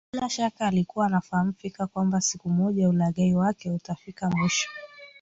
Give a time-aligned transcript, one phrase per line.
[0.13, 4.69] Bila shaka alikuwa anafahamu fika kwamba siku moja ulaghai wake utafikia mwisho